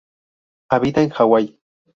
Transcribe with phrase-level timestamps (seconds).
[0.71, 1.59] Habita en Hawaii.